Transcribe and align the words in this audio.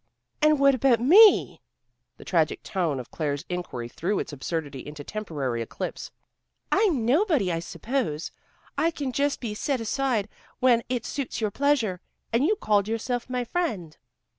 "And 0.41 0.57
what 0.59 0.73
about 0.73 0.99
me?" 0.99 1.61
The 2.17 2.25
tragic 2.25 2.63
tone 2.63 2.99
of 2.99 3.11
Claire's 3.11 3.45
inquiry 3.49 3.87
threw 3.87 4.17
its 4.17 4.33
absurdity 4.33 4.79
into 4.83 5.03
temporary 5.03 5.61
eclipse. 5.61 6.09
"I'm 6.71 7.05
nobody, 7.05 7.51
I 7.51 7.59
suppose. 7.59 8.31
I 8.79 8.89
can 8.89 9.11
just 9.11 9.39
be 9.39 9.53
set 9.53 9.79
aside 9.79 10.27
when 10.59 10.81
it 10.89 11.05
suits 11.05 11.39
your 11.39 11.51
pleasure. 11.51 12.01
And 12.33 12.43
you 12.43 12.55
called 12.55 12.87
yourself 12.87 13.29
my 13.29 13.43
friend." 13.43 13.95